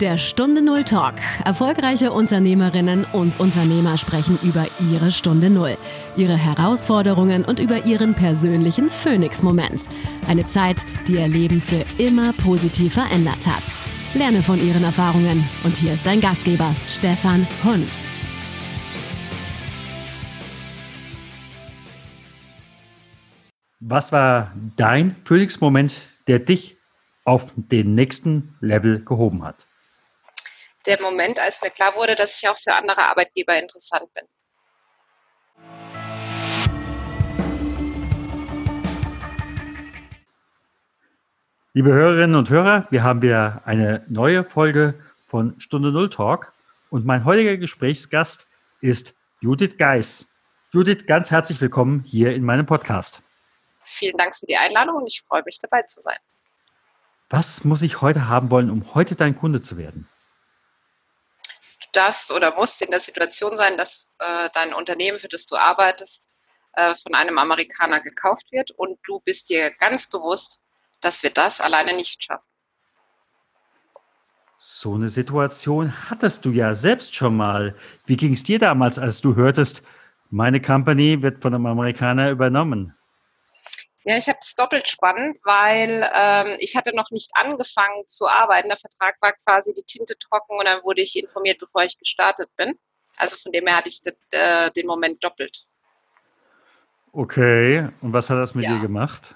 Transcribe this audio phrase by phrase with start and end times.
[0.00, 1.14] Der Stunde Null Talk.
[1.46, 5.78] Erfolgreiche Unternehmerinnen und Unternehmer sprechen über ihre Stunde Null,
[6.18, 9.88] ihre Herausforderungen und über ihren persönlichen Phoenix-Moment.
[10.28, 13.62] Eine Zeit, die ihr Leben für immer positiv verändert hat.
[14.12, 15.48] Lerne von ihren Erfahrungen.
[15.64, 17.88] Und hier ist dein Gastgeber, Stefan Hund.
[23.80, 26.76] Was war dein Phoenix-Moment, der dich
[27.24, 29.66] auf den nächsten Level gehoben hat?
[30.86, 34.24] Der Moment, als mir klar wurde, dass ich auch für andere Arbeitgeber interessant bin.
[41.72, 44.94] Liebe Hörerinnen und Hörer, wir haben wieder eine neue Folge
[45.26, 46.52] von Stunde Null Talk
[46.88, 48.46] und mein heutiger Gesprächsgast
[48.80, 50.26] ist Judith Geis.
[50.70, 53.20] Judith, ganz herzlich willkommen hier in meinem Podcast.
[53.82, 56.16] Vielen Dank für die Einladung und ich freue mich dabei zu sein.
[57.28, 60.08] Was muss ich heute haben wollen, um heute dein Kunde zu werden?
[61.96, 66.28] Darfst oder musst in der Situation sein, dass äh, dein Unternehmen, für das du arbeitest,
[66.74, 70.62] äh, von einem Amerikaner gekauft wird und du bist dir ganz bewusst,
[71.00, 72.50] dass wir das alleine nicht schaffen.
[74.58, 77.76] So eine Situation hattest du ja selbst schon mal.
[78.06, 79.82] Wie ging es dir damals, als du hörtest,
[80.30, 82.95] meine Company wird von einem Amerikaner übernommen?
[84.08, 88.68] Ja, ich habe es doppelt spannend, weil ähm, ich hatte noch nicht angefangen zu arbeiten.
[88.68, 92.48] Der Vertrag war quasi die Tinte trocken und dann wurde ich informiert, bevor ich gestartet
[92.56, 92.78] bin.
[93.16, 95.66] Also von dem her hatte ich äh, den Moment doppelt.
[97.10, 98.76] Okay, und was hat das mit ja.
[98.76, 99.34] dir gemacht?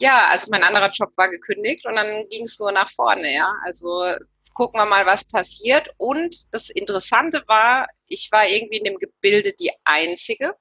[0.00, 3.52] Ja, also mein anderer Job war gekündigt und dann ging es nur nach vorne, ja.
[3.66, 4.14] Also
[4.54, 5.90] gucken wir mal, was passiert.
[5.98, 10.54] Und das Interessante war, ich war irgendwie in dem Gebilde die Einzige,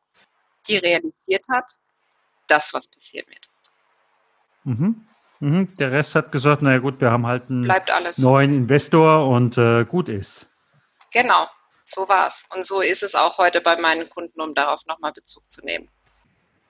[0.67, 1.71] die realisiert hat,
[2.47, 3.49] das, was passieren wird.
[4.63, 5.07] Mhm.
[5.39, 5.73] Mhm.
[5.75, 8.17] Der Rest hat gesagt, naja gut, wir haben halt einen alles.
[8.17, 10.47] neuen Investor und äh, gut ist.
[11.13, 11.47] Genau,
[11.83, 12.45] so war es.
[12.53, 15.87] Und so ist es auch heute bei meinen Kunden, um darauf nochmal Bezug zu nehmen.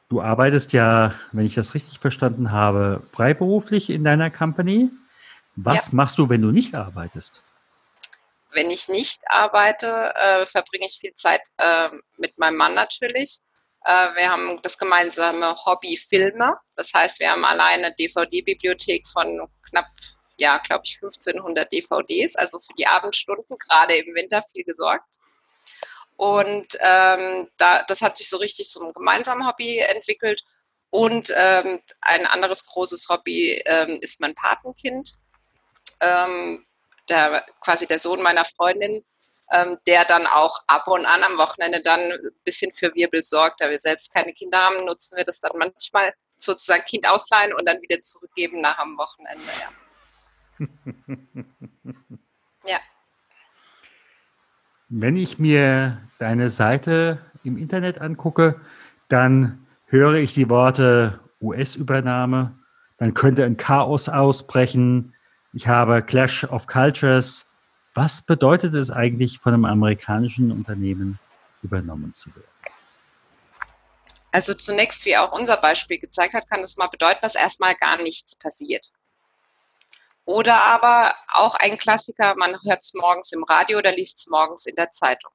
[0.09, 4.89] Du arbeitest ja, wenn ich das richtig verstanden habe, freiberuflich in deiner Company.
[5.55, 5.93] Was ja.
[5.93, 7.41] machst du, wenn du nicht arbeitest?
[8.51, 13.39] Wenn ich nicht arbeite, äh, verbringe ich viel Zeit äh, mit meinem Mann natürlich.
[13.87, 16.57] Äh, wir haben das gemeinsame Hobby Filme.
[16.75, 19.87] Das heißt, wir haben alleine DVD-Bibliothek von knapp,
[20.37, 25.15] ja, glaube ich, 1500 DVDs, also für die Abendstunden, gerade im Winter viel gesorgt.
[26.17, 30.43] Und ähm, da, das hat sich so richtig zum gemeinsamen Hobby entwickelt.
[30.89, 35.13] Und ähm, ein anderes großes Hobby ähm, ist mein Patenkind.
[36.01, 36.65] Ähm,
[37.07, 39.05] der, quasi der Sohn meiner Freundin,
[39.53, 43.61] ähm, der dann auch ab und an am Wochenende dann ein bisschen für Wirbel sorgt.
[43.61, 47.67] Da wir selbst keine Kinder haben, nutzen wir das dann manchmal sozusagen Kind ausleihen und
[47.67, 49.43] dann wieder zurückgeben nach am Wochenende.
[50.59, 50.67] Ja.
[52.67, 52.79] ja.
[54.89, 58.59] Wenn ich mir deine Seite im Internet angucke,
[59.09, 62.57] dann höre ich die Worte US-Übernahme,
[62.97, 65.13] dann könnte ein Chaos ausbrechen.
[65.53, 67.47] Ich habe Clash of Cultures,
[67.97, 71.17] was bedeutet es eigentlich, von einem amerikanischen Unternehmen
[71.63, 72.47] übernommen zu werden?
[74.31, 77.99] Also zunächst, wie auch unser Beispiel gezeigt hat, kann das mal bedeuten, dass erstmal gar
[77.99, 78.91] nichts passiert.
[80.25, 84.67] Oder aber auch ein Klassiker, man hört es morgens im Radio oder liest es morgens
[84.67, 85.31] in der Zeitung.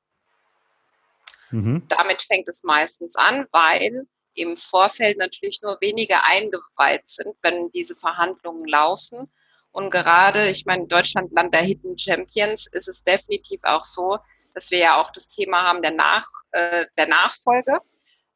[1.50, 1.82] Mhm.
[1.88, 7.96] Damit fängt es meistens an, weil im Vorfeld natürlich nur wenige eingeweiht sind, wenn diese
[7.96, 9.32] Verhandlungen laufen
[9.72, 14.18] und gerade, ich meine, Deutschland, Land der Hidden Champions, ist es definitiv auch so,
[14.54, 17.78] dass wir ja auch das Thema haben der, Nach, äh, der Nachfolge.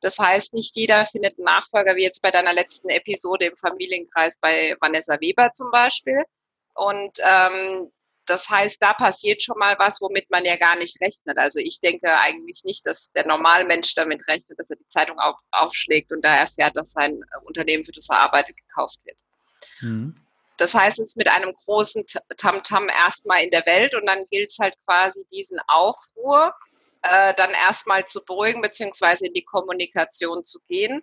[0.00, 4.38] Das heißt, nicht jeder findet einen Nachfolger, wie jetzt bei deiner letzten Episode im Familienkreis
[4.38, 6.22] bei Vanessa Weber zum Beispiel.
[6.74, 7.90] Und ähm,
[8.24, 11.38] das heißt, da passiert schon mal was, womit man ja gar nicht rechnet.
[11.38, 15.36] Also ich denke eigentlich nicht, dass der Normalmensch damit rechnet, dass er die Zeitung auf,
[15.50, 19.18] aufschlägt und da erfährt, dass sein Unternehmen, für das er arbeitet, gekauft wird.
[19.80, 20.14] Mhm.
[20.56, 22.04] Das heißt, es ist mit einem großen
[22.36, 26.54] Tamtam erstmal in der Welt und dann gilt es halt quasi diesen Aufruhr
[27.02, 31.02] äh, dann erstmal zu beruhigen beziehungsweise in die Kommunikation zu gehen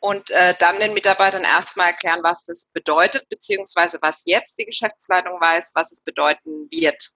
[0.00, 5.40] und äh, dann den Mitarbeitern erstmal erklären, was das bedeutet beziehungsweise was jetzt die Geschäftsleitung
[5.40, 7.10] weiß, was es bedeuten wird.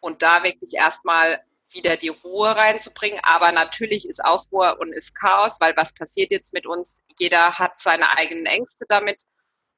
[0.00, 1.40] Und da wirklich erstmal
[1.72, 3.20] wieder die Ruhe reinzubringen.
[3.22, 7.02] Aber natürlich ist Aufruhr und ist Chaos, weil was passiert jetzt mit uns?
[7.18, 9.22] Jeder hat seine eigenen Ängste damit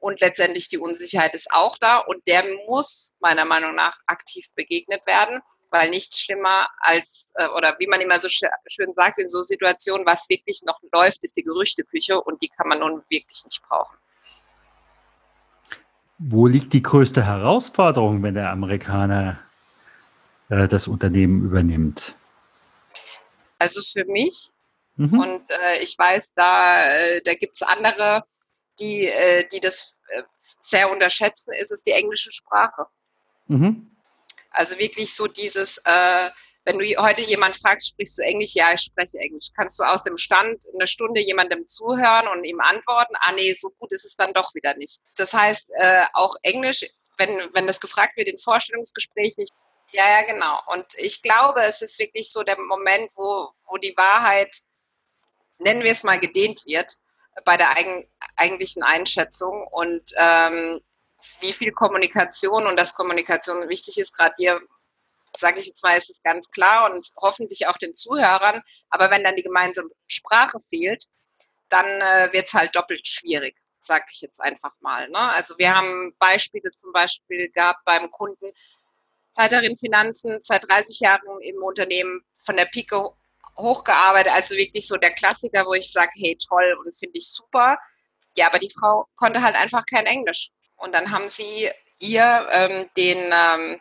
[0.02, 5.06] und letztendlich die Unsicherheit ist auch da und der muss meiner Meinung nach aktiv begegnet
[5.06, 5.40] werden,
[5.70, 10.04] weil nichts schlimmer als, äh, oder wie man immer so schön sagt, in so Situationen,
[10.04, 13.96] was wirklich noch läuft, ist die Gerüchteküche und die kann man nun wirklich nicht brauchen.
[16.18, 19.38] Wo liegt die größte Herausforderung, wenn der Amerikaner
[20.48, 22.16] äh, das Unternehmen übernimmt?
[23.60, 24.50] Also für mich,
[24.96, 25.20] mhm.
[25.20, 28.24] und äh, ich weiß, da, äh, da gibt es andere,
[28.78, 30.22] die, äh, die das äh,
[30.60, 32.86] sehr unterschätzen, ist es die englische Sprache.
[33.48, 33.90] Mhm.
[34.50, 36.30] Also wirklich so dieses, äh,
[36.64, 38.54] wenn du heute jemand fragst, sprichst du Englisch?
[38.54, 39.48] Ja, ich spreche Englisch.
[39.56, 43.14] Kannst du aus dem Stand eine Stunde jemandem zuhören und ihm antworten?
[43.20, 45.00] Ah nee, so gut ist es dann doch wieder nicht.
[45.16, 46.84] Das heißt, äh, auch Englisch,
[47.18, 49.44] wenn, wenn das gefragt wird in Vorstellungsgesprächen,
[49.92, 50.58] ja, ja, genau.
[50.68, 54.62] Und ich glaube, es ist wirklich so der Moment, wo, wo die Wahrheit,
[55.58, 56.96] nennen wir es mal, gedehnt wird
[57.44, 58.06] bei der eigen,
[58.36, 59.66] eigentlichen Einschätzung.
[59.68, 60.80] Und ähm,
[61.40, 64.60] wie viel Kommunikation und dass Kommunikation wichtig ist, gerade dir
[65.36, 68.62] sage ich jetzt mal, ist es ganz klar und hoffentlich auch den Zuhörern.
[68.90, 71.06] Aber wenn dann die gemeinsame Sprache fehlt,
[71.68, 75.08] dann äh, wird es halt doppelt schwierig, sage ich jetzt einfach mal.
[75.08, 75.18] Ne?
[75.18, 78.52] Also wir haben Beispiele zum Beispiel gehabt beim Kunden,
[79.34, 83.14] Leiterin Finanzen, seit 30 Jahren im Unternehmen von der Pike
[83.58, 87.78] hochgearbeitet, also wirklich so der Klassiker, wo ich sage, hey, toll und finde ich super.
[88.36, 90.50] Ja, aber die Frau konnte halt einfach kein Englisch.
[90.76, 91.70] Und dann haben sie
[92.00, 93.80] ihr ähm, den ähm,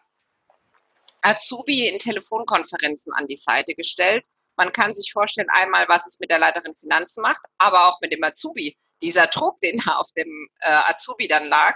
[1.21, 4.25] Azubi in Telefonkonferenzen an die Seite gestellt.
[4.55, 8.11] Man kann sich vorstellen, einmal, was es mit der Leiterin Finanzen macht, aber auch mit
[8.11, 8.77] dem Azubi.
[9.01, 11.75] Dieser Druck, den da auf dem äh, Azubi dann lag.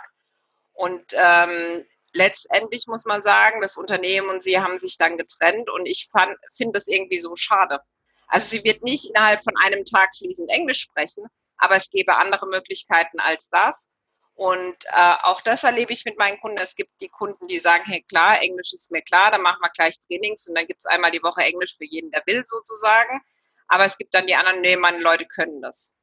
[0.74, 5.86] Und ähm, letztendlich muss man sagen, das Unternehmen und sie haben sich dann getrennt und
[5.86, 7.82] ich finde das irgendwie so schade.
[8.28, 11.28] Also sie wird nicht innerhalb von einem Tag fließend Englisch sprechen,
[11.58, 13.90] aber es gäbe andere Möglichkeiten als das.
[14.34, 16.58] Und äh, auch das erlebe ich mit meinen Kunden.
[16.58, 19.70] Es gibt die Kunden, die sagen, hey klar, Englisch ist mir klar, dann machen wir
[19.70, 23.22] gleich Trainings und dann gibt es einmal die Woche Englisch für jeden, der will sozusagen.
[23.68, 25.94] Aber es gibt dann die anderen, nee, meine Leute können das.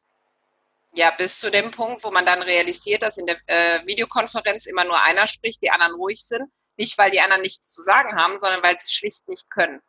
[0.95, 4.85] Ja, bis zu dem Punkt, wo man dann realisiert, dass in der äh, Videokonferenz immer
[4.85, 6.53] nur einer spricht, die anderen ruhig sind.
[6.77, 9.81] Nicht, weil die anderen nichts zu sagen haben, sondern weil sie schlicht nicht können.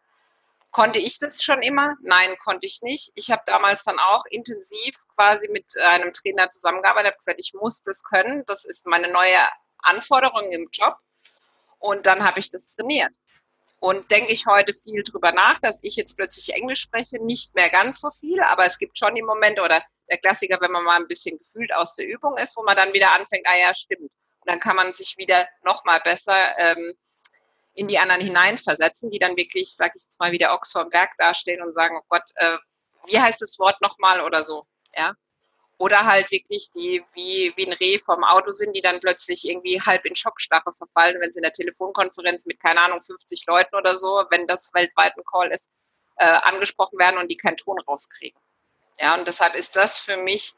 [0.71, 1.93] Konnte ich das schon immer?
[2.01, 3.11] Nein, konnte ich nicht.
[3.15, 7.83] Ich habe damals dann auch intensiv quasi mit einem Trainer zusammengearbeitet, habe gesagt, ich muss
[7.83, 8.43] das können.
[8.47, 9.37] Das ist meine neue
[9.79, 10.97] Anforderung im Job.
[11.79, 13.11] Und dann habe ich das trainiert.
[13.79, 17.69] Und denke ich heute viel drüber nach, dass ich jetzt plötzlich Englisch spreche, nicht mehr
[17.69, 20.97] ganz so viel, aber es gibt schon die Momente oder der Klassiker, wenn man mal
[20.97, 24.01] ein bisschen gefühlt aus der Übung ist, wo man dann wieder anfängt, ah ja, stimmt.
[24.01, 26.93] Und dann kann man sich wieder noch mal besser ähm,
[27.75, 30.89] in die anderen hineinversetzen, die dann wirklich, sag ich jetzt mal, wie der Ochs vorm
[30.89, 32.57] Berg dastehen und sagen, oh Gott, äh,
[33.07, 34.65] wie heißt das Wort nochmal oder so,
[34.97, 35.13] ja.
[35.79, 39.81] Oder halt wirklich die, wie, wie ein Reh vom Auto sind, die dann plötzlich irgendwie
[39.81, 43.97] halb in Schockstarre verfallen, wenn sie in der Telefonkonferenz mit, keine Ahnung, 50 Leuten oder
[43.97, 45.69] so, wenn das weltweit ein Call ist,
[46.17, 48.39] äh, angesprochen werden und die keinen Ton rauskriegen.
[48.99, 50.53] Ja, und deshalb ist das für mich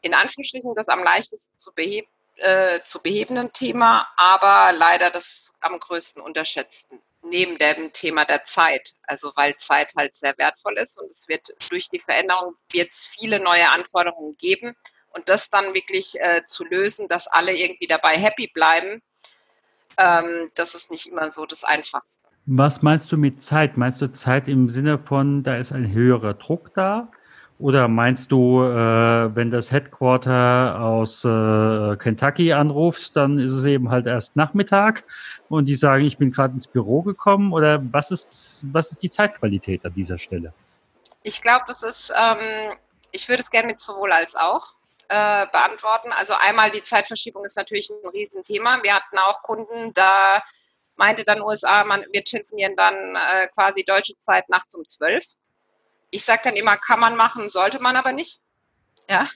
[0.00, 5.78] in Anführungsstrichen das am leichtesten zu beheben, äh, zu behebenden Thema, aber leider das am
[5.78, 7.00] größten unterschätzten.
[7.22, 11.48] Neben dem Thema der Zeit, also weil Zeit halt sehr wertvoll ist und es wird
[11.68, 14.76] durch die Veränderung wird viele neue Anforderungen geben
[15.10, 19.02] und das dann wirklich äh, zu lösen, dass alle irgendwie dabei happy bleiben,
[19.96, 22.18] ähm, das ist nicht immer so das Einfachste.
[22.46, 23.76] Was meinst du mit Zeit?
[23.76, 27.10] Meinst du Zeit im Sinne von, da ist ein höherer Druck da?
[27.58, 33.90] Oder meinst du, äh, wenn das Headquarter aus äh, Kentucky anruft, dann ist es eben
[33.90, 35.02] halt erst Nachmittag
[35.48, 37.52] und die sagen, ich bin gerade ins Büro gekommen?
[37.52, 40.52] Oder was ist, was ist die Zeitqualität an dieser Stelle?
[41.24, 42.74] Ich glaube, das ist, ähm,
[43.10, 44.74] ich würde es gerne mit sowohl als auch
[45.08, 46.12] äh, beantworten.
[46.12, 48.78] Also einmal die Zeitverschiebung ist natürlich ein Riesenthema.
[48.84, 50.38] Wir hatten auch Kunden, da
[50.94, 55.24] meinte dann USA, man, wir telefonieren dann äh, quasi deutsche Zeit nachts um zwölf
[56.10, 58.40] ich sage dann immer, kann man machen, sollte man aber nicht.
[59.08, 59.26] Ja.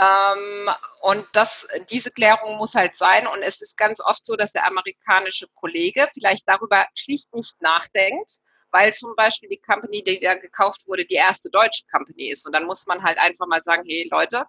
[0.00, 0.70] Ähm,
[1.02, 3.26] und das, diese Klärung muss halt sein.
[3.26, 8.38] Und es ist ganz oft so, dass der amerikanische Kollege vielleicht darüber schlicht nicht nachdenkt,
[8.70, 12.46] weil zum Beispiel die Company, die da gekauft wurde, die erste deutsche Company ist.
[12.46, 14.44] Und dann muss man halt einfach mal sagen, hey Leute,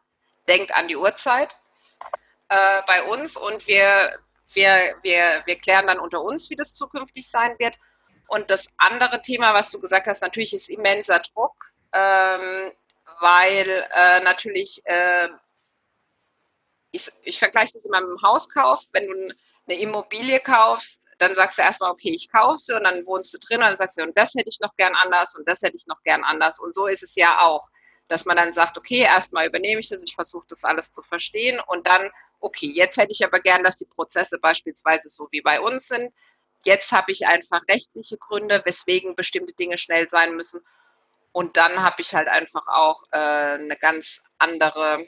[0.47, 1.55] denkt an die Uhrzeit
[2.50, 4.17] äh, bei uns und wir,
[4.53, 7.77] wir, wir, wir klären dann unter uns, wie das zukünftig sein wird.
[8.33, 11.53] Und das andere Thema, was du gesagt hast, natürlich ist immenser Druck,
[11.93, 12.71] ähm,
[13.19, 15.29] weil äh, natürlich, äh,
[16.89, 19.35] ich, ich vergleiche das immer mit dem Hauskauf, wenn du
[19.67, 23.37] eine Immobilie kaufst, dann sagst du erstmal, okay, ich kaufe sie und dann wohnst du
[23.37, 25.75] drin und dann sagst du, und das hätte ich noch gern anders und das hätte
[25.75, 26.57] ich noch gern anders.
[26.59, 27.67] Und so ist es ja auch,
[28.07, 31.61] dass man dann sagt, okay, erstmal übernehme ich das, ich versuche das alles zu verstehen
[31.67, 32.09] und dann,
[32.39, 36.11] okay, jetzt hätte ich aber gern, dass die Prozesse beispielsweise so wie bei uns sind,
[36.65, 40.62] Jetzt habe ich einfach rechtliche Gründe, weswegen bestimmte Dinge schnell sein müssen.
[41.32, 45.05] Und dann habe ich halt einfach auch äh, eine ganz andere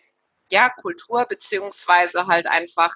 [0.52, 2.96] ja, Kultur, beziehungsweise halt einfach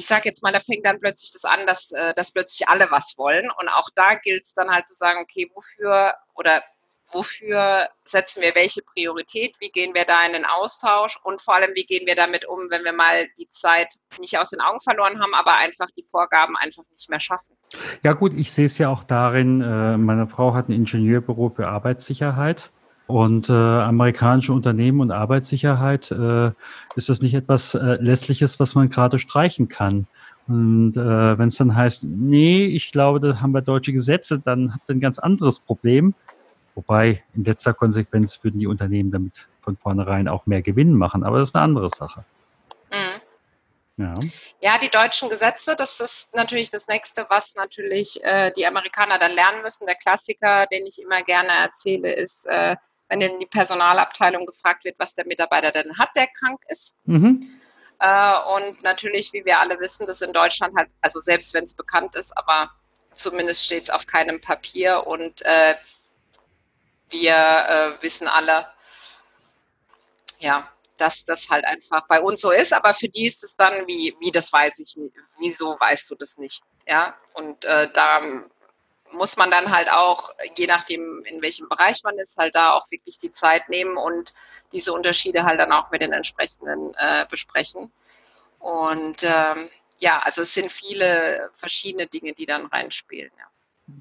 [0.00, 2.90] ich sage jetzt mal, da fängt dann plötzlich das an, dass, äh, dass plötzlich alle
[2.90, 3.50] was wollen.
[3.50, 6.62] Und auch da gilt es dann halt zu sagen, okay, wofür oder
[7.12, 11.70] wofür setzen wir welche Priorität, wie gehen wir da in den Austausch und vor allem,
[11.74, 15.20] wie gehen wir damit um, wenn wir mal die Zeit nicht aus den Augen verloren
[15.20, 17.56] haben, aber einfach die Vorgaben einfach nicht mehr schaffen.
[18.02, 21.68] Ja gut, ich sehe es ja auch darin, äh, meine Frau hat ein Ingenieurbüro für
[21.68, 22.70] Arbeitssicherheit.
[23.06, 26.52] Und äh, amerikanische Unternehmen und Arbeitssicherheit äh,
[26.94, 30.06] ist das nicht etwas äh, Lässliches, was man gerade streichen kann.
[30.46, 34.72] Und äh, wenn es dann heißt, nee, ich glaube, da haben wir deutsche Gesetze, dann
[34.72, 36.14] habt ihr ein ganz anderes Problem.
[36.74, 41.38] Wobei in letzter Konsequenz würden die Unternehmen damit von vornherein auch mehr Gewinn machen, aber
[41.38, 42.24] das ist eine andere Sache.
[42.90, 43.20] Mhm.
[43.96, 44.14] Ja.
[44.60, 49.32] ja, die deutschen Gesetze, das ist natürlich das Nächste, was natürlich äh, die Amerikaner dann
[49.32, 49.86] lernen müssen.
[49.86, 52.76] Der Klassiker, den ich immer gerne erzähle, ist, äh,
[53.10, 56.94] wenn in die Personalabteilung gefragt wird, was der Mitarbeiter denn hat, der krank ist.
[57.04, 57.40] Mhm.
[57.98, 61.74] Äh, und natürlich, wie wir alle wissen, das in Deutschland halt, also selbst wenn es
[61.74, 62.70] bekannt ist, aber
[63.12, 65.74] zumindest steht es auf keinem Papier und äh,
[67.10, 68.66] wir äh, wissen alle,
[70.38, 73.86] ja, dass das halt einfach bei uns so ist, aber für die ist es dann,
[73.86, 76.62] wie, wie das weiß ich nicht, wieso weißt du das nicht?
[76.86, 78.20] Ja, und äh, da
[79.12, 82.90] muss man dann halt auch, je nachdem, in welchem Bereich man ist, halt da auch
[82.90, 84.34] wirklich die Zeit nehmen und
[84.72, 87.90] diese Unterschiede halt dann auch mit den entsprechenden äh, besprechen.
[88.60, 93.30] Und ähm, ja, also es sind viele verschiedene Dinge, die dann reinspielen.
[93.38, 93.44] Ja.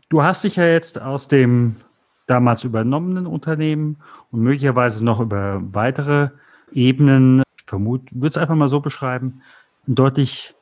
[0.10, 1.84] Du hast dich ja jetzt aus dem
[2.30, 3.98] damals übernommenen Unternehmen
[4.32, 6.30] und möglicherweise noch über weitere
[6.72, 9.42] Ebenen, ich vermute, würde es einfach mal so beschreiben,
[9.88, 10.54] ein deutlich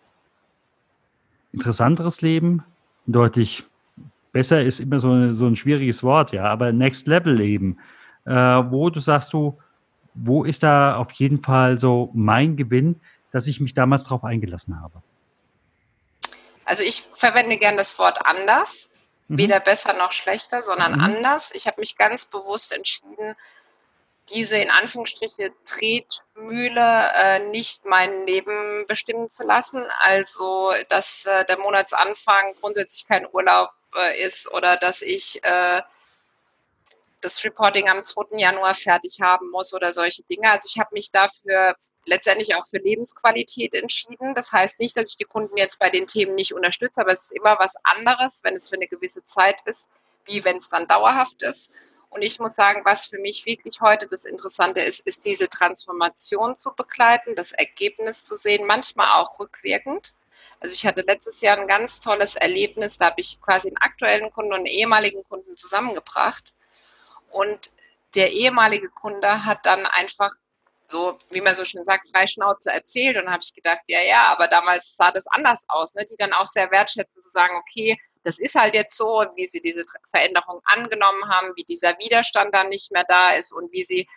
[1.51, 2.63] interessanteres Leben,
[3.07, 3.65] ein deutlich
[4.31, 7.79] besser ist immer so, so ein schwieriges Wort, ja, aber Next Level Leben,
[8.25, 9.57] äh, wo du sagst du,
[10.13, 14.79] wo ist da auf jeden Fall so mein Gewinn, dass ich mich damals darauf eingelassen
[14.79, 15.01] habe?
[16.65, 18.89] Also ich verwende gern das Wort anders.
[19.27, 21.01] Weder besser noch schlechter, sondern mhm.
[21.01, 21.51] anders.
[21.53, 23.35] Ich habe mich ganz bewusst entschieden,
[24.29, 29.85] diese in Anführungsstriche Tretmühle äh, nicht mein Leben bestimmen zu lassen.
[29.99, 35.81] Also, dass äh, der Monatsanfang grundsätzlich kein Urlaub äh, ist oder dass ich äh,
[37.27, 38.37] das Reporting am 2.
[38.37, 40.49] Januar fertig haben muss oder solche Dinge.
[40.49, 44.33] Also ich habe mich dafür letztendlich auch für Lebensqualität entschieden.
[44.33, 47.25] Das heißt nicht, dass ich die Kunden jetzt bei den Themen nicht unterstütze, aber es
[47.25, 49.89] ist immer was anderes, wenn es für eine gewisse Zeit ist,
[50.25, 51.73] wie wenn es dann dauerhaft ist.
[52.09, 56.57] Und ich muss sagen, was für mich wirklich heute das Interessante ist, ist diese Transformation
[56.57, 60.13] zu begleiten, das Ergebnis zu sehen, manchmal auch rückwirkend.
[60.59, 64.31] Also ich hatte letztes Jahr ein ganz tolles Erlebnis, da habe ich quasi einen aktuellen
[64.31, 66.53] Kunden und einen ehemaligen Kunden zusammengebracht.
[67.31, 67.71] Und
[68.15, 70.31] der ehemalige Kunde hat dann einfach
[70.87, 73.17] so, wie man so schön sagt, Freischnauze erzählt.
[73.17, 75.93] Und dann habe ich gedacht, ja, ja, aber damals sah das anders aus.
[75.95, 76.05] Ne?
[76.09, 79.61] Die dann auch sehr wertschätzen zu sagen, okay, das ist halt jetzt so, wie sie
[79.61, 84.07] diese Veränderung angenommen haben, wie dieser Widerstand dann nicht mehr da ist und wie sie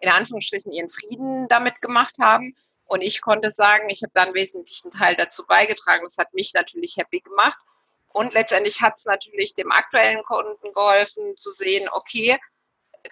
[0.00, 2.54] in Anführungsstrichen ihren Frieden damit gemacht haben.
[2.86, 6.04] Und ich konnte sagen, ich habe da einen wesentlichen Teil dazu beigetragen.
[6.04, 7.58] Das hat mich natürlich happy gemacht.
[8.08, 12.36] Und letztendlich hat es natürlich dem aktuellen Kunden geholfen zu sehen, okay,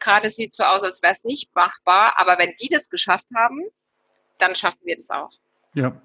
[0.01, 3.63] gerade sieht so aus, als wäre es nicht machbar, aber wenn die das geschafft haben,
[4.39, 5.31] dann schaffen wir das auch.
[5.75, 6.01] Ja.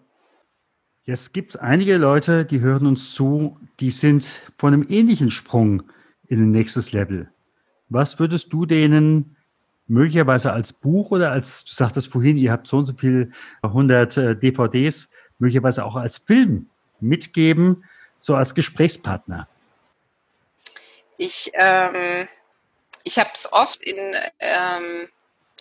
[1.03, 5.83] Jetzt gibt es einige Leute, die hören uns zu, die sind von einem ähnlichen Sprung
[6.27, 7.29] in ein nächstes Level.
[7.89, 9.35] Was würdest du denen
[9.87, 13.33] möglicherweise als Buch oder als, du sagtest vorhin, ihr habt so und so viel
[13.63, 15.09] 100 äh, DVDs,
[15.39, 16.69] möglicherweise auch als Film
[16.99, 17.83] mitgeben,
[18.19, 19.47] so als Gesprächspartner?
[21.17, 22.27] Ich, ähm,
[23.03, 25.09] ich habe es oft in, ähm,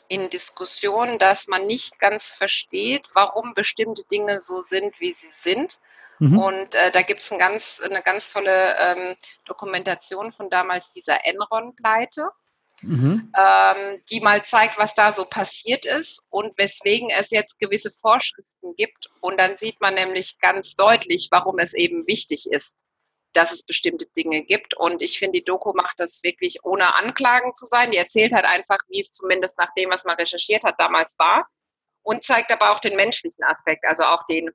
[0.09, 5.79] in Diskussionen, dass man nicht ganz versteht, warum bestimmte Dinge so sind, wie sie sind.
[6.19, 6.39] Mhm.
[6.39, 9.17] Und äh, da gibt es ein ganz, eine ganz tolle ähm,
[9.47, 12.31] Dokumentation von damals dieser Enron-Pleite
[12.83, 13.33] mhm.
[13.37, 18.75] ähm, die mal zeigt, was da so passiert ist und weswegen es jetzt gewisse Vorschriften
[18.77, 19.11] gibt.
[19.21, 22.77] Und dann sieht man nämlich ganz deutlich, warum es eben wichtig ist,
[23.33, 24.77] dass es bestimmte Dinge gibt.
[24.77, 27.91] Und ich finde, die Doku macht das wirklich ohne Anklagen zu sein.
[27.91, 31.49] Die erzählt halt einfach, wie es zumindest nach dem, was man recherchiert hat, damals war.
[32.03, 34.51] Und zeigt aber auch den menschlichen Aspekt, also auch den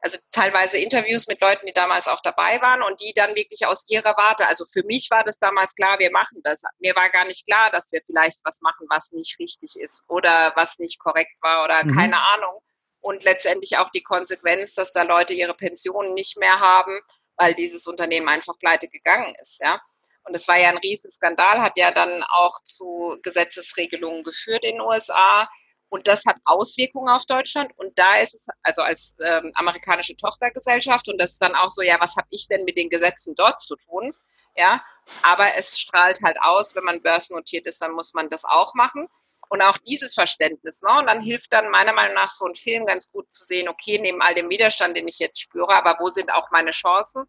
[0.00, 3.84] also teilweise Interviews mit Leuten, die damals auch dabei waren und die dann wirklich aus
[3.88, 6.62] ihrer Warte, also für mich war das damals klar, wir machen das.
[6.78, 10.52] Mir war gar nicht klar, dass wir vielleicht was machen, was nicht richtig ist oder
[10.54, 11.96] was nicht korrekt war oder mhm.
[11.96, 12.60] keine Ahnung.
[13.06, 17.00] Und letztendlich auch die Konsequenz, dass da Leute ihre Pensionen nicht mehr haben,
[17.36, 19.80] weil dieses Unternehmen einfach pleite gegangen ist, ja.
[20.24, 24.80] Und es war ja ein Riesenskandal, hat ja dann auch zu Gesetzesregelungen geführt in den
[24.80, 25.46] USA
[25.88, 27.70] Und das hat Auswirkungen auf Deutschland.
[27.76, 31.82] Und da ist es, also als ähm, amerikanische Tochtergesellschaft, und das ist dann auch so,
[31.82, 34.12] ja, was habe ich denn mit den Gesetzen dort zu tun?
[34.56, 34.82] Ja,
[35.22, 39.08] aber es strahlt halt aus, wenn man börsennotiert ist, dann muss man das auch machen.
[39.48, 40.82] Und auch dieses Verständnis.
[40.82, 40.98] Ne?
[40.98, 43.98] Und dann hilft dann meiner Meinung nach so ein Film ganz gut zu sehen, okay,
[44.00, 47.26] neben all dem Widerstand, den ich jetzt spüre, aber wo sind auch meine Chancen?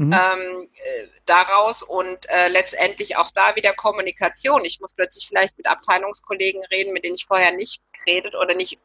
[0.00, 0.12] mhm.
[0.12, 4.64] ähm, äh, daraus und äh, letztendlich auch da wieder Kommunikation.
[4.64, 8.78] Ich muss plötzlich vielleicht mit Abteilungskollegen reden, mit denen ich vorher nicht geredet oder nicht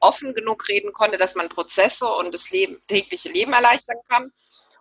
[0.00, 4.32] offen genug reden konnte, dass man Prozesse und das Leben, tägliche Leben erleichtern kann.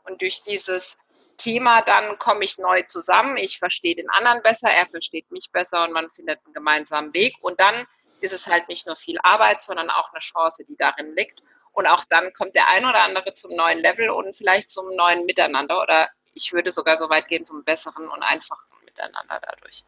[0.04, 0.98] Und durch dieses
[1.42, 3.38] Thema dann komme ich neu zusammen.
[3.38, 7.36] Ich verstehe den anderen besser, er versteht mich besser und man findet einen gemeinsamen Weg.
[7.42, 7.86] Und dann
[8.22, 11.42] ist es halt nicht nur viel Arbeit, sondern auch eine Chance, die darin liegt.
[11.74, 15.26] Und auch dann kommt der ein oder andere zum neuen Level und vielleicht zum neuen
[15.26, 19.84] Miteinander oder ich würde sogar so weit gehen zum besseren und einfachen Miteinander dadurch.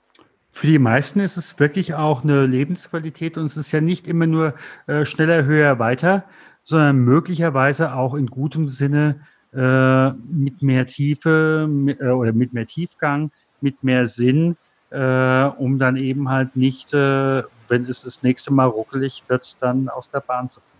[0.50, 4.27] Für die meisten ist es wirklich auch eine Lebensqualität und es ist ja nicht immer
[4.27, 4.55] nur
[4.88, 6.25] äh, schneller, höher, weiter,
[6.62, 12.67] sondern möglicherweise auch in gutem Sinne äh, mit mehr Tiefe mit, äh, oder mit mehr
[12.67, 13.31] Tiefgang,
[13.62, 14.57] mit mehr Sinn,
[14.89, 19.89] äh, um dann eben halt nicht, äh, wenn es das nächste Mal ruckelig wird, dann
[19.89, 20.72] aus der Bahn zu kommen.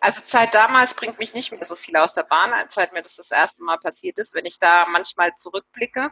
[0.00, 3.16] Also Zeit damals bringt mich nicht mehr so viel aus der Bahn, seit mir das
[3.16, 4.34] das erste Mal passiert ist.
[4.34, 6.10] Wenn ich da manchmal zurückblicke,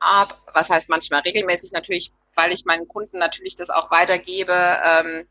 [0.00, 4.52] ab, was heißt manchmal regelmäßig natürlich, weil ich meinen Kunden natürlich das auch weitergebe,
[4.84, 5.26] ähm,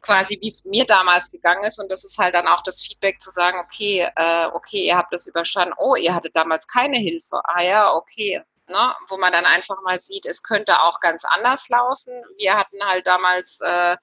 [0.00, 3.20] quasi wie es mir damals gegangen ist und das ist halt dann auch das Feedback
[3.20, 7.40] zu sagen, okay, äh, okay, ihr habt das überstanden, oh, ihr hattet damals keine Hilfe,
[7.44, 8.94] ah ja, okay, ne?
[9.08, 12.12] wo man dann einfach mal sieht, es könnte auch ganz anders laufen.
[12.38, 13.96] Wir hatten halt damals äh,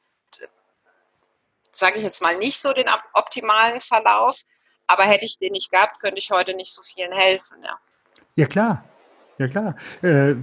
[1.75, 4.41] sage ich jetzt mal, nicht so den optimalen Verlauf.
[4.87, 7.63] Aber hätte ich den nicht gehabt, könnte ich heute nicht so vielen helfen.
[7.63, 7.79] Ja,
[8.35, 8.83] ja klar.
[9.37, 9.75] Ja klar.
[10.01, 10.35] Äh,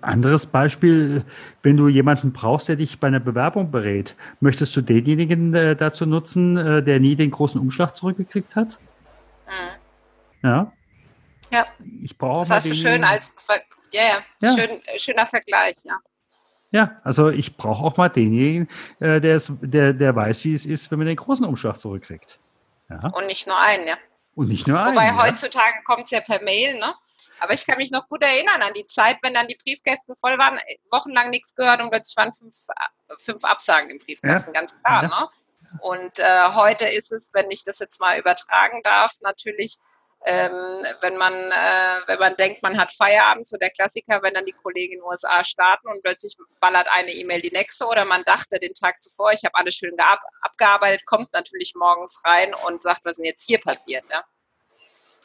[0.00, 1.24] anderes Beispiel,
[1.62, 6.06] wenn du jemanden brauchst, der dich bei einer Bewerbung berät, möchtest du denjenigen äh, dazu
[6.06, 8.78] nutzen, äh, der nie den großen Umschlag zurückgekriegt hat?
[9.46, 10.48] Mhm.
[10.48, 10.72] Ja.
[11.52, 11.66] Ja.
[12.02, 13.34] Ich brauche das hast du schön als
[13.92, 14.56] ja, ja, ja.
[14.56, 15.98] Schön, schöner Vergleich, ja.
[16.70, 18.68] Ja, also ich brauche auch mal denjenigen,
[19.00, 22.38] äh, der, der weiß, wie es ist, wenn man den großen Umschlag zurückkriegt.
[22.90, 22.98] Ja.
[23.12, 23.94] Und nicht nur einen, ja.
[24.34, 24.94] Und nicht nur einen.
[24.94, 26.94] Wobei heutzutage kommt es ja per Mail, ne?
[27.40, 30.38] Aber ich kann mich noch gut erinnern an die Zeit, wenn dann die Briefkästen voll
[30.38, 30.58] waren,
[30.90, 32.56] wochenlang nichts gehört und plötzlich waren fünf,
[33.18, 34.60] fünf Absagen im Briefkasten, ja.
[34.60, 35.08] ganz klar, ja.
[35.08, 35.28] ne?
[35.80, 39.78] Und äh, heute ist es, wenn ich das jetzt mal übertragen darf, natürlich
[40.26, 44.44] ähm, wenn man äh, wenn man denkt, man hat Feierabend, so der Klassiker, wenn dann
[44.46, 48.24] die Kollegen in den USA starten und plötzlich ballert eine E-Mail die nächste oder man
[48.24, 49.96] dachte den Tag zuvor, ich habe alles schön
[50.42, 54.04] abgearbeitet, kommt natürlich morgens rein und sagt, was ist denn jetzt hier passiert.
[54.10, 54.24] Ja?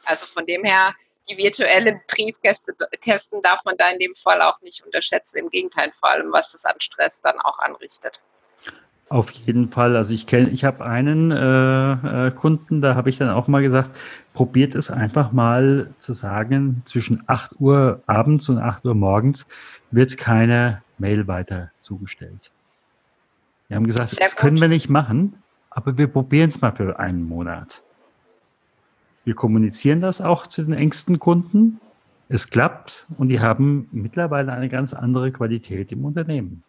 [0.06, 0.93] Also von dem her,
[1.29, 5.39] die virtuelle Briefkästen darf man da in dem Fall auch nicht unterschätzen.
[5.39, 8.21] Im Gegenteil, vor allem was das an Stress dann auch anrichtet.
[9.09, 9.95] Auf jeden Fall.
[9.95, 13.62] Also ich kenne, ich habe einen äh, äh, Kunden, da habe ich dann auch mal
[13.62, 13.91] gesagt,
[14.33, 19.45] probiert es einfach mal zu sagen, zwischen 8 Uhr abends und 8 Uhr morgens
[19.91, 22.49] wird keine Mail weiter zugestellt.
[23.67, 24.41] Wir haben gesagt, Sehr das gut.
[24.41, 27.83] können wir nicht machen, aber wir probieren es mal für einen Monat.
[29.25, 31.79] Wir kommunizieren das auch zu den engsten Kunden.
[32.29, 36.63] Es klappt und die haben mittlerweile eine ganz andere Qualität im Unternehmen.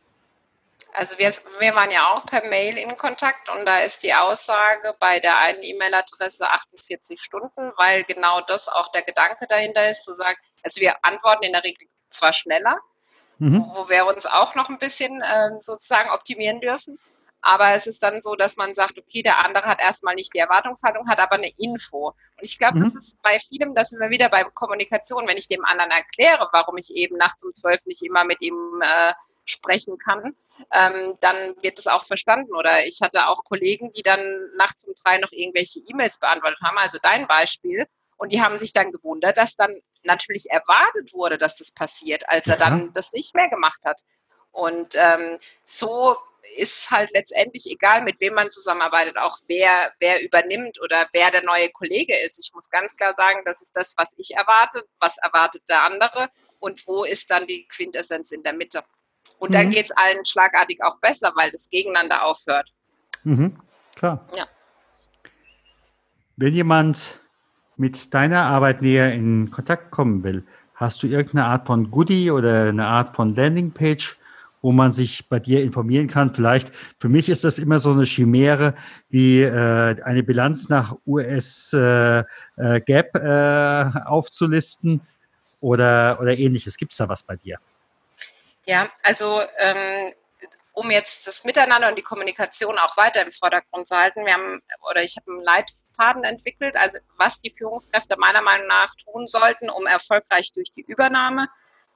[0.96, 4.94] Also wir, wir waren ja auch per Mail in Kontakt und da ist die Aussage
[5.00, 10.14] bei der einen E-Mail-Adresse 48 Stunden, weil genau das auch der Gedanke dahinter ist, zu
[10.14, 12.78] sagen, also wir antworten in der Regel zwar schneller,
[13.38, 13.64] mhm.
[13.74, 16.96] wo wir uns auch noch ein bisschen äh, sozusagen optimieren dürfen,
[17.44, 20.38] aber es ist dann so, dass man sagt, okay, der andere hat erstmal nicht die
[20.38, 22.08] Erwartungshaltung, hat aber eine Info.
[22.08, 22.82] Und ich glaube, mhm.
[22.82, 26.48] das ist bei vielem, das sind wir wieder bei Kommunikation, wenn ich dem anderen erkläre,
[26.52, 29.12] warum ich eben nachts um zwölf nicht immer mit ihm äh,
[29.44, 30.34] sprechen kann,
[30.72, 32.54] ähm, dann wird es auch verstanden.
[32.54, 34.20] Oder ich hatte auch Kollegen, die dann
[34.56, 37.86] nachts um drei noch irgendwelche E-Mails beantwortet haben, also dein Beispiel.
[38.16, 42.46] Und die haben sich dann gewundert, dass dann natürlich erwartet wurde, dass das passiert, als
[42.46, 44.00] er dann das nicht mehr gemacht hat.
[44.50, 46.16] Und ähm, so
[46.56, 51.42] ist halt letztendlich egal, mit wem man zusammenarbeitet, auch wer, wer übernimmt oder wer der
[51.42, 52.38] neue Kollege ist.
[52.38, 56.28] Ich muss ganz klar sagen, das ist das, was ich erwarte, was erwartet der andere
[56.60, 58.82] und wo ist dann die Quintessenz in der Mitte.
[59.38, 59.54] Und mhm.
[59.54, 62.72] dann geht es allen schlagartig auch besser, weil das gegeneinander aufhört.
[63.24, 63.60] Mhm.
[63.96, 64.26] Klar.
[64.36, 64.46] Ja.
[66.36, 67.20] Wenn jemand
[67.76, 72.68] mit deiner Arbeit näher in Kontakt kommen will, hast du irgendeine Art von Goodie oder
[72.68, 74.16] eine Art von Landingpage,
[74.64, 76.34] wo man sich bei dir informieren kann?
[76.34, 78.74] Vielleicht, für mich ist das immer so eine Chimäre,
[79.10, 82.20] wie äh, eine Bilanz nach US äh,
[82.56, 85.06] äh, Gap äh, aufzulisten
[85.60, 86.78] oder, oder ähnliches.
[86.78, 87.58] Gibt es da was bei dir?
[88.64, 90.14] Ja, also ähm,
[90.72, 94.62] um jetzt das Miteinander und die Kommunikation auch weiter im Vordergrund zu halten, wir haben
[94.90, 99.68] oder ich habe einen Leitfaden entwickelt, also was die Führungskräfte meiner Meinung nach tun sollten,
[99.68, 101.48] um erfolgreich durch die Übernahme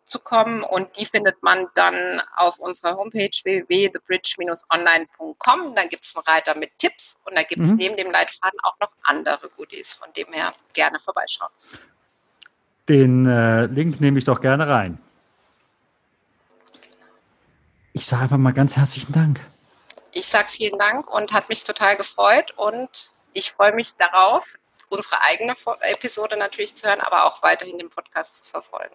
[0.08, 0.62] zu kommen.
[0.62, 5.74] Und die findet man dann auf unserer Homepage www.thebridge-online.com.
[5.74, 7.76] Dann gibt es einen Reiter mit Tipps und da gibt es mhm.
[7.76, 11.52] neben dem Leitfaden auch noch andere Goodies, von dem her gerne vorbeischauen.
[12.88, 14.98] Den äh, Link nehme ich doch gerne rein.
[17.92, 19.40] Ich sage einfach mal ganz herzlichen Dank.
[20.12, 24.54] Ich sage vielen Dank und hat mich total gefreut und ich freue mich darauf,
[24.88, 28.94] unsere eigene Episode natürlich zu hören, aber auch weiterhin den Podcast zu verfolgen.